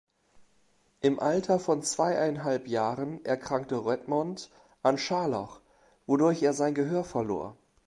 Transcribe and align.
Im 1.01 1.19
Alter 1.19 1.59
von 1.59 1.83
zweieinhalb 1.83 2.67
Jahren 2.67 3.23
erkrankte 3.23 3.85
Redmond 3.85 4.49
an 4.81 4.97
Scharlach, 4.97 5.59
wodurch 6.07 6.41
er 6.41 6.53
sein 6.53 6.73
Gehör 6.73 7.03
verlor. 7.03 7.55